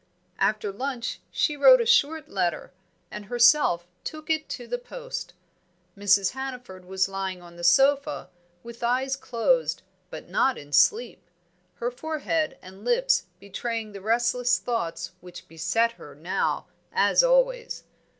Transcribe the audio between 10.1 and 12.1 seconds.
not in sleep; her